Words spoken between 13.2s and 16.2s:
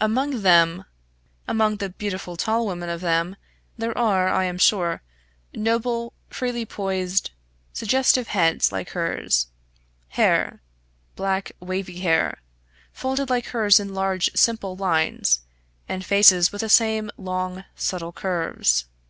like hers in large simple lines, and